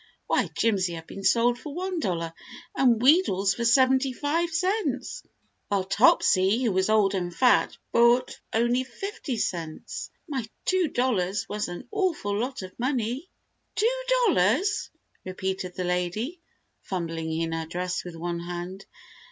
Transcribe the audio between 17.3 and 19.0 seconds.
in her dress with one hand.